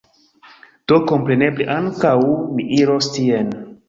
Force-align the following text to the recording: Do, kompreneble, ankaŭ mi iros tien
Do, 0.91 0.97
kompreneble, 1.11 1.67
ankaŭ 1.73 2.13
mi 2.57 2.65
iros 2.79 3.11
tien 3.19 3.53